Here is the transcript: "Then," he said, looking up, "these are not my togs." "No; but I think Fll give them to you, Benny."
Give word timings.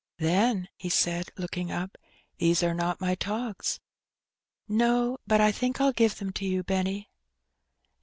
"Then," 0.17 0.67
he 0.77 0.89
said, 0.89 1.29
looking 1.37 1.71
up, 1.71 1.95
"these 2.39 2.63
are 2.63 2.73
not 2.73 2.99
my 3.01 3.13
togs." 3.13 3.79
"No; 4.67 5.19
but 5.27 5.39
I 5.39 5.51
think 5.51 5.77
Fll 5.77 5.93
give 5.95 6.17
them 6.17 6.31
to 6.33 6.45
you, 6.47 6.63
Benny." 6.63 7.11